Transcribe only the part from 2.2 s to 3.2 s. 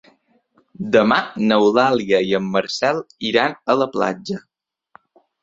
i en Marcel